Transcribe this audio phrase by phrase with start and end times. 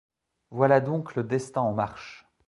[0.49, 2.25] Voilà donc le destin en marche.